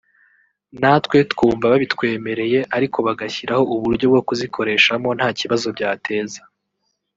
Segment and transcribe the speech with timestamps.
[0.81, 6.41] natwe twumva babitwemereye ariko bagashyiraho uburyo bwo kuzikoreshamo nta kibazo byateza